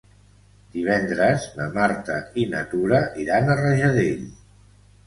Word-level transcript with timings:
Divendres 0.77 1.45
na 1.59 1.67
Marta 1.77 2.17
i 2.45 2.47
na 2.55 2.65
Tura 2.73 3.05
iran 3.27 3.47
a 3.47 3.61
Rajadell. 3.65 4.27